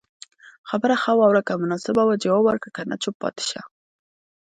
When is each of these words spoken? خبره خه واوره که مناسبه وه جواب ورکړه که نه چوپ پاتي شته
خبره 0.69 0.95
خه 1.01 1.11
واوره 1.19 1.41
که 1.47 1.53
مناسبه 1.63 2.01
وه 2.05 2.15
جواب 2.23 2.41
ورکړه 2.45 2.71
که 2.75 2.81
نه 2.89 2.95
چوپ 3.01 3.15
پاتي 3.21 3.43
شته 3.49 3.61